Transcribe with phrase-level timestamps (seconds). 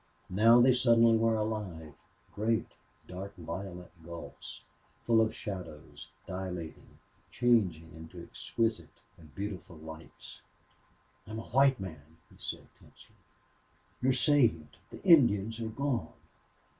[0.31, 1.93] Now they suddenly were alive,
[2.33, 2.65] great
[3.07, 4.63] dark violet gulfs,
[5.05, 6.97] full of shadows, dilating,
[7.29, 10.41] changing into exquisite and beautiful lights.
[11.27, 13.13] "I'm a white man!" he said, tensely.
[14.01, 14.77] "You're saved!
[14.89, 16.11] The Indians are gone!"